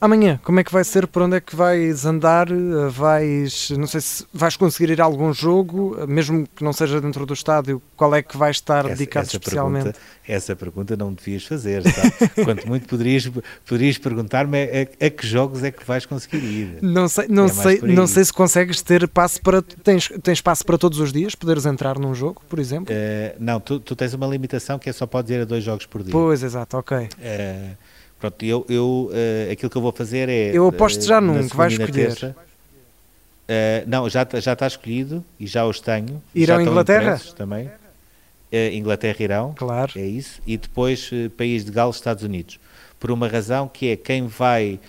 Amanhã, 0.05 0.39
como 0.43 0.59
é 0.59 0.63
que 0.63 0.71
vai 0.71 0.83
ser? 0.83 1.07
Por 1.07 1.23
onde 1.23 1.37
é 1.37 1.41
que 1.41 1.55
vais 1.55 2.05
andar? 2.05 2.45
Vais, 2.91 3.71
não 3.71 3.87
sei 3.87 3.99
se 3.99 4.23
vais 4.31 4.55
conseguir 4.55 4.93
ir 4.93 5.01
a 5.01 5.03
algum 5.03 5.33
jogo, 5.33 5.97
mesmo 6.07 6.47
que 6.55 6.63
não 6.63 6.71
seja 6.71 7.01
dentro 7.01 7.25
do 7.25 7.33
estádio, 7.33 7.81
qual 7.97 8.13
é 8.13 8.21
que 8.21 8.37
vai 8.37 8.51
estar 8.51 8.85
essa, 8.85 8.89
dedicado 8.89 9.25
essa 9.25 9.37
especialmente? 9.37 9.83
Pergunta, 9.85 9.99
essa 10.27 10.55
pergunta 10.55 10.95
não 10.95 11.11
devias 11.11 11.43
fazer, 11.45 11.81
tá? 11.81 12.03
Quanto 12.45 12.67
muito 12.67 12.87
poderias, 12.87 13.27
poderias 13.65 13.97
perguntar-me 13.97 14.57
a, 14.63 15.07
a, 15.07 15.09
que 15.09 15.25
jogos 15.25 15.63
é 15.63 15.71
que 15.71 15.83
vais 15.83 16.05
conseguir 16.05 16.37
ir. 16.37 16.77
Não 16.83 17.07
sei, 17.07 17.27
não, 17.27 17.45
é 17.45 17.47
sei, 17.47 17.81
não 17.81 18.05
sei 18.05 18.25
se 18.25 18.31
consegues 18.31 18.83
ter 18.83 19.07
passo 19.07 19.41
para. 19.41 19.63
Tens, 19.63 20.07
tens 20.21 20.37
espaço 20.37 20.63
para 20.63 20.77
todos 20.77 20.99
os 20.99 21.11
dias, 21.11 21.33
poderes 21.33 21.65
entrar 21.65 21.97
num 21.97 22.13
jogo, 22.13 22.43
por 22.47 22.59
exemplo? 22.59 22.93
Uh, 22.93 23.35
não, 23.39 23.59
tu, 23.59 23.79
tu, 23.79 23.95
tens 23.95 24.13
uma 24.13 24.27
limitação 24.27 24.77
que 24.77 24.87
é 24.87 24.93
só 24.93 25.07
podes 25.07 25.31
ir 25.31 25.41
a 25.41 25.45
dois 25.45 25.63
jogos 25.63 25.87
por 25.87 26.03
dia. 26.03 26.11
Pois, 26.11 26.43
exato, 26.43 26.77
ok. 26.77 26.95
Uh, 26.95 27.75
Pronto, 28.19 28.43
eu, 28.43 28.65
eu 28.69 29.09
uh, 29.11 29.51
aquilo 29.51 29.69
que 29.69 29.77
eu 29.77 29.81
vou 29.81 29.91
fazer 29.91 30.29
é. 30.29 30.51
Eu 30.53 30.67
aposto 30.67 31.01
uh, 31.01 31.05
já 31.05 31.21
num 31.21 31.47
que 31.47 31.55
vais 31.55 31.73
escolher. 31.73 31.91
Terça, 31.91 32.35
uh, 32.35 33.87
não, 33.87 34.09
já, 34.09 34.25
já 34.35 34.53
está 34.53 34.67
escolhido 34.67 35.23
e 35.39 35.45
já 35.45 35.65
os 35.65 35.79
tenho. 35.79 36.21
Irão 36.33 36.61
Inglaterra? 36.61 37.19
Também. 37.35 37.69
Inglaterra 38.71 39.17
irão. 39.19 39.53
Claro. 39.53 39.91
É 39.97 40.05
isso. 40.05 40.41
E 40.47 40.55
depois 40.55 41.11
país 41.35 41.65
de 41.65 41.71
Gales, 41.71 41.97
Estados 41.97 42.23
Unidos. 42.23 42.57
Por 42.97 43.11
uma 43.11 43.27
razão 43.27 43.67
que 43.67 43.89
é 43.89 43.97
quem 43.97 44.27
vai. 44.27 44.79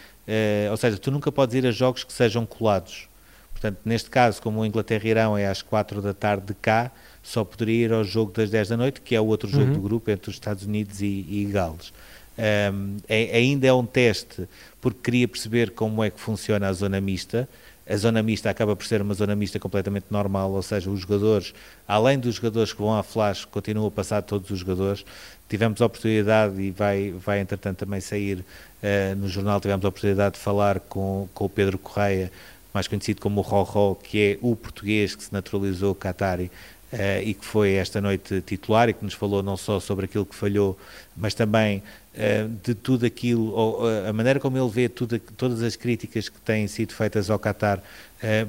ou 0.71 0.77
seja, 0.77 0.97
tu 0.99 1.11
nunca 1.11 1.33
podes 1.33 1.57
ir 1.57 1.67
a 1.67 1.73
jogos 1.73 2.05
que 2.05 2.13
sejam 2.13 2.47
colados. 2.47 3.09
Portanto, 3.51 3.81
neste 3.85 4.09
caso, 4.09 4.41
como 4.41 4.61
o 4.61 4.67
Inglaterra-Irão 4.67 5.37
é 5.37 5.49
às 5.49 5.63
4 5.63 6.01
da 6.01 6.15
tarde 6.15 6.47
de 6.47 6.55
cá, 6.55 6.93
só 7.23 7.43
poderia 7.43 7.87
ir 7.87 7.93
ao 7.93 8.05
jogo 8.05 8.31
das 8.31 8.51
10 8.51 8.69
da 8.69 8.77
noite, 8.77 9.01
que 9.01 9.17
é 9.17 9.21
o 9.21 9.27
outro 9.27 9.49
jogo 9.49 9.65
uhum. 9.65 9.73
do 9.73 9.81
grupo 9.81 10.11
entre 10.13 10.31
os 10.31 10.37
Estados 10.37 10.65
Unidos 10.65 11.03
e, 11.03 11.27
e 11.29 11.49
Gales. 11.51 11.93
Um, 12.39 12.97
é, 13.09 13.37
ainda 13.37 13.67
é 13.67 13.73
um 13.73 13.87
teste 13.87 14.47
porque 14.81 15.01
queria 15.03 15.27
perceber 15.27 15.71
como 15.71 16.05
é 16.05 16.11
que 16.11 16.21
funciona 16.21 16.69
a 16.69 16.73
zona 16.73 17.01
mista. 17.01 17.49
A 17.89 17.97
zona 17.97 18.23
mista 18.23 18.51
acaba 18.51 18.75
por 18.75 18.85
ser 18.85 19.01
uma 19.01 19.15
zona 19.15 19.37
mista 19.37 19.61
completamente 19.61 20.07
normal, 20.11 20.51
ou 20.51 20.63
seja, 20.63 20.91
os 20.91 21.01
jogadores, 21.01 21.55
além 21.87 22.19
dos 22.19 22.35
jogadores 22.35 22.73
que 22.73 22.79
vão 22.81 22.97
à 22.99 23.03
flash, 23.03 23.45
continuam 23.45 23.87
a 23.87 23.91
passar 23.91 24.23
todos 24.23 24.51
os 24.51 24.59
jogadores. 24.59 25.05
Tivemos 25.49 25.81
a 25.81 25.87
oportunidade, 25.87 26.61
e 26.61 26.73
vai, 26.73 27.13
vai 27.13 27.41
entretanto 27.41 27.79
também 27.79 28.01
sair 28.01 28.39
uh, 28.39 29.17
no 29.17 29.29
jornal, 29.29 29.61
tivemos 29.61 29.85
a 29.85 29.89
oportunidade 29.89 30.35
de 30.35 30.41
falar 30.41 30.81
com, 30.81 31.29
com 31.33 31.45
o 31.45 31.49
Pedro 31.49 31.79
Correia, 31.79 32.33
mais 32.75 32.89
conhecido 32.89 33.21
como 33.21 33.41
o 33.41 33.43
Roró, 33.43 33.95
que 33.95 34.21
é 34.21 34.39
o 34.43 34.55
português 34.57 35.15
que 35.15 35.23
se 35.23 35.33
naturalizou 35.33 35.95
Qatari 35.95 36.51
uh, 36.93 37.23
e 37.23 37.35
que 37.35 37.45
foi 37.45 37.75
esta 37.75 38.01
noite 38.01 38.41
titular 38.43 38.89
e 38.89 38.93
que 38.93 39.05
nos 39.05 39.15
falou 39.15 39.43
não 39.43 39.57
só 39.57 39.81
sobre 39.81 40.07
aquilo 40.07 40.27
que 40.27 40.35
falhou, 40.35 40.79
mas 41.17 41.35
também 41.35 41.83
uh, 42.15 42.49
de 42.63 42.75
tudo 42.75 43.07
aquilo, 43.07 43.53
ou, 43.53 43.83
uh, 43.83 44.09
a 44.09 44.13
maneira 44.13 44.41
como 44.41 44.57
ele 44.59 44.71
vê 44.71 44.89
tudo, 44.89 45.19
todas 45.19 45.63
as 45.63 45.77
críticas 45.77 46.29
que 46.29 46.41
têm 46.41 46.67
sido 46.69 46.95
feitas 46.95 47.31
ao 47.31 47.39
Qatar, 47.39 47.83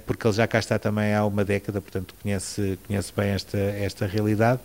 porque 0.05 0.25
ele 0.25 0.33
já 0.33 0.47
cá 0.47 0.59
está 0.59 0.79
também 0.79 1.13
há 1.13 1.25
uma 1.25 1.43
década, 1.43 1.81
portanto 1.81 2.15
conhece, 2.23 2.79
conhece 2.87 3.11
bem 3.15 3.29
esta, 3.31 3.57
esta 3.57 4.07
realidade. 4.07 4.61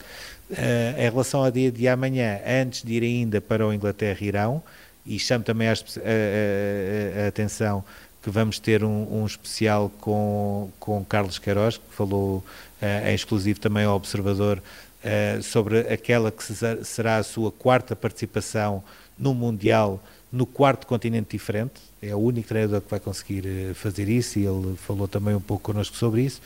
em 0.96 1.10
relação 1.10 1.44
ao 1.44 1.50
dia 1.50 1.72
de 1.72 1.88
amanhã, 1.88 2.38
antes 2.46 2.82
de 2.82 2.94
ir 2.94 3.02
ainda 3.02 3.40
para 3.40 3.66
o 3.66 3.74
Inglaterra-Irão, 3.74 4.62
e 5.04 5.18
chamo 5.18 5.44
também 5.44 5.68
a, 5.68 5.72
a, 5.72 5.74
a, 5.74 7.24
a 7.24 7.28
atenção 7.28 7.84
que 8.22 8.30
vamos 8.30 8.58
ter 8.60 8.84
um, 8.84 9.22
um, 9.22 9.26
especial 9.26 9.90
com, 10.00 10.70
com 10.78 11.04
Carlos 11.04 11.38
Queiroz, 11.38 11.76
que 11.76 11.94
falou 11.94 12.44
uh, 12.82 13.08
em 13.08 13.14
exclusivo 13.14 13.60
também 13.60 13.84
ao 13.84 13.96
Observador, 13.96 14.58
uh, 14.58 15.42
sobre 15.42 15.80
aquela 15.80 16.30
que 16.30 16.42
será 16.84 17.18
a 17.18 17.22
sua 17.22 17.52
quarta 17.52 17.94
participação 17.94 18.82
no 19.18 19.32
Mundial, 19.32 20.02
no 20.30 20.44
quarto 20.44 20.86
continente 20.86 21.30
diferente. 21.30 21.80
É 22.02 22.14
o 22.14 22.18
único 22.18 22.48
treinador 22.48 22.80
que 22.80 22.90
vai 22.90 22.98
conseguir 23.00 23.44
uh, 23.46 23.74
fazer 23.74 24.08
isso 24.08 24.38
e 24.38 24.44
ele 24.44 24.76
falou 24.76 25.06
também 25.06 25.34
um 25.34 25.40
pouco 25.40 25.62
connosco 25.72 25.96
sobre 25.96 26.22
isso. 26.22 26.40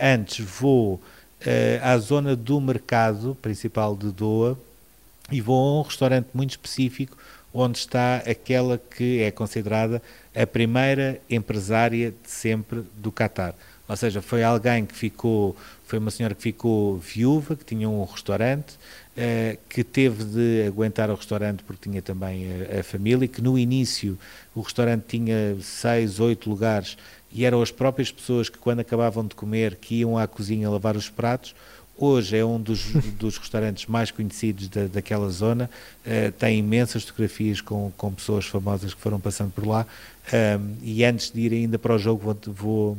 antes, 0.00 0.44
vou 0.44 1.00
à 1.82 1.98
zona 1.98 2.36
do 2.36 2.60
mercado 2.60 3.36
principal 3.42 3.96
de 3.96 4.12
Doha 4.12 4.56
e 5.30 5.40
vou 5.40 5.56
a 5.56 5.80
um 5.80 5.82
restaurante 5.82 6.28
muito 6.32 6.50
específico 6.50 7.16
onde 7.52 7.78
está 7.78 8.18
aquela 8.18 8.78
que 8.78 9.20
é 9.20 9.30
considerada 9.30 10.00
a 10.34 10.46
primeira 10.46 11.20
empresária 11.28 12.10
de 12.10 12.30
sempre 12.30 12.82
do 12.96 13.12
Qatar. 13.12 13.54
Ou 13.88 13.96
seja, 13.96 14.22
foi 14.22 14.42
alguém 14.42 14.86
que 14.86 14.94
ficou, 14.94 15.56
foi 15.84 15.98
uma 15.98 16.10
senhora 16.10 16.34
que 16.34 16.42
ficou 16.42 16.98
viúva, 16.98 17.56
que 17.56 17.64
tinha 17.64 17.88
um 17.88 18.04
restaurante, 18.04 18.74
uh, 19.16 19.58
que 19.68 19.82
teve 19.82 20.24
de 20.24 20.66
aguentar 20.66 21.10
o 21.10 21.14
restaurante 21.14 21.62
porque 21.64 21.90
tinha 21.90 22.00
também 22.00 22.46
a, 22.74 22.80
a 22.80 22.82
família, 22.82 23.26
que 23.26 23.42
no 23.42 23.58
início 23.58 24.18
o 24.54 24.60
restaurante 24.60 25.04
tinha 25.08 25.56
seis, 25.60 26.20
oito 26.20 26.48
lugares 26.48 26.96
e 27.32 27.44
eram 27.44 27.62
as 27.62 27.70
próprias 27.70 28.12
pessoas 28.12 28.48
que, 28.48 28.58
quando 28.58 28.80
acabavam 28.80 29.26
de 29.26 29.34
comer, 29.34 29.76
que 29.76 29.96
iam 29.96 30.18
à 30.18 30.26
cozinha 30.26 30.68
lavar 30.68 30.96
os 30.96 31.08
pratos. 31.08 31.54
Hoje 31.96 32.36
é 32.36 32.44
um 32.44 32.60
dos, 32.60 32.92
dos 33.18 33.38
restaurantes 33.38 33.86
mais 33.86 34.10
conhecidos 34.10 34.68
da, 34.68 34.86
daquela 34.86 35.28
zona, 35.30 35.68
uh, 36.06 36.32
tem 36.32 36.58
imensas 36.58 37.04
fotografias 37.04 37.60
com, 37.60 37.90
com 37.96 38.12
pessoas 38.12 38.46
famosas 38.46 38.92
que 38.92 39.00
foram 39.00 39.18
passando 39.18 39.50
por 39.52 39.66
lá. 39.66 39.86
Um, 40.32 40.76
e 40.82 41.04
antes 41.04 41.30
de 41.30 41.40
ir 41.40 41.52
ainda 41.52 41.78
para 41.78 41.94
o 41.94 41.98
jogo, 41.98 42.22
vou, 42.22 42.54
vou, 42.54 42.98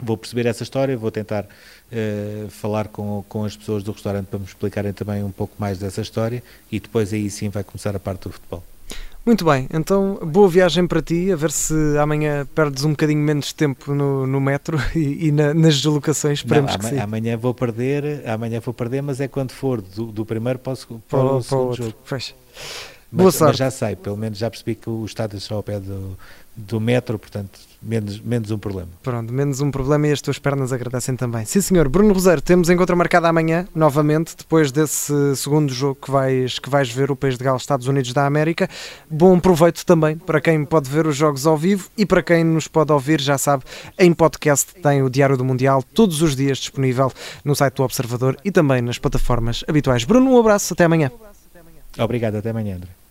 vou 0.00 0.16
perceber 0.16 0.46
essa 0.46 0.62
história, 0.62 0.96
vou 0.96 1.10
tentar 1.10 1.44
uh, 1.44 2.50
falar 2.50 2.88
com, 2.88 3.24
com 3.28 3.44
as 3.44 3.56
pessoas 3.56 3.82
do 3.82 3.92
restaurante 3.92 4.26
para 4.26 4.38
me 4.38 4.44
explicarem 4.44 4.92
também 4.92 5.22
um 5.22 5.30
pouco 5.30 5.54
mais 5.58 5.78
dessa 5.78 6.00
história 6.00 6.42
e 6.70 6.80
depois 6.80 7.12
aí 7.12 7.30
sim 7.30 7.48
vai 7.48 7.62
começar 7.64 7.94
a 7.94 7.98
parte 8.00 8.22
do 8.22 8.30
futebol. 8.30 8.62
Muito 9.24 9.42
bem, 9.42 9.66
então 9.72 10.18
boa 10.22 10.46
viagem 10.50 10.86
para 10.86 11.00
ti, 11.00 11.32
a 11.32 11.36
ver 11.36 11.50
se 11.50 11.72
amanhã 11.98 12.46
perdes 12.54 12.84
um 12.84 12.90
bocadinho 12.90 13.20
menos 13.20 13.54
tempo 13.54 13.94
no, 13.94 14.26
no 14.26 14.38
metro 14.38 14.76
e, 14.94 15.28
e 15.28 15.32
na, 15.32 15.54
nas 15.54 15.76
deslocações, 15.76 16.40
esperemos 16.40 16.72
Não, 16.72 16.78
que 16.78 16.86
amanhã, 16.86 16.98
sim. 17.00 17.04
Amanhã 17.04 17.36
vou 17.38 17.54
perder, 17.54 18.28
amanhã 18.28 18.60
vou 18.60 18.74
perder, 18.74 19.00
mas 19.02 19.20
é 19.22 19.28
quando 19.28 19.52
for 19.52 19.80
do, 19.80 20.12
do 20.12 20.26
primeiro 20.26 20.58
para 20.58 20.74
o, 20.74 20.76
para 20.76 20.98
Para, 21.08 21.24
o 21.36 21.42
para 21.44 21.56
outro. 21.56 21.84
jogo. 21.84 21.96
Fecha. 22.04 22.34
Mas, 22.52 22.82
Boa 23.10 23.24
mas 23.26 23.34
sorte. 23.36 23.58
já 23.58 23.70
sei, 23.70 23.96
pelo 23.96 24.16
menos 24.18 24.36
já 24.36 24.50
percebi 24.50 24.74
que 24.74 24.90
o 24.90 25.06
estádio 25.06 25.38
está 25.38 25.54
ao 25.54 25.62
pé 25.62 25.80
do, 25.80 26.18
do 26.54 26.78
metro, 26.78 27.18
portanto, 27.18 27.58
menos, 27.84 28.20
menos 28.20 28.50
um 28.50 28.58
problema. 28.58 28.88
Pronto, 29.02 29.32
menos 29.32 29.60
um 29.60 29.70
problema 29.70 30.08
e 30.08 30.12
as 30.12 30.20
tuas 30.20 30.38
pernas 30.38 30.72
agradecem 30.72 31.14
também. 31.16 31.44
Sim, 31.44 31.60
senhor. 31.60 31.88
Bruno 31.88 32.12
Rosário, 32.12 32.42
temos 32.42 32.70
encontro 32.70 32.96
marcado 32.96 33.26
amanhã, 33.26 33.66
novamente, 33.74 34.34
depois 34.36 34.72
desse 34.72 35.36
segundo 35.36 35.72
jogo 35.72 35.98
que 36.00 36.10
vais, 36.10 36.58
que 36.58 36.70
vais 36.70 36.90
ver, 36.90 37.10
o 37.10 37.16
País 37.16 37.36
de 37.36 37.44
Gales, 37.44 37.62
Estados 37.62 37.86
Unidos 37.86 38.12
da 38.12 38.26
América. 38.26 38.68
Bom 39.10 39.38
proveito 39.38 39.84
também 39.84 40.16
para 40.16 40.40
quem 40.40 40.64
pode 40.64 40.88
ver 40.88 41.06
os 41.06 41.16
jogos 41.16 41.46
ao 41.46 41.56
vivo 41.56 41.88
e 41.96 42.06
para 42.06 42.22
quem 42.22 42.42
nos 42.42 42.66
pode 42.66 42.92
ouvir, 42.92 43.20
já 43.20 43.36
sabe, 43.36 43.64
em 43.98 44.12
podcast 44.12 44.74
tem 44.74 45.02
o 45.02 45.10
Diário 45.10 45.36
do 45.36 45.44
Mundial 45.44 45.82
todos 45.82 46.22
os 46.22 46.34
dias 46.34 46.58
disponível 46.58 47.12
no 47.44 47.54
site 47.54 47.74
do 47.74 47.82
Observador 47.82 48.36
e 48.44 48.50
também 48.50 48.80
nas 48.80 48.98
plataformas 48.98 49.64
habituais. 49.68 50.04
Bruno, 50.04 50.30
um 50.30 50.38
abraço, 50.38 50.72
até 50.72 50.84
amanhã. 50.84 51.10
Obrigado, 51.98 52.36
até 52.36 52.50
amanhã, 52.50 52.76
André. 52.76 53.03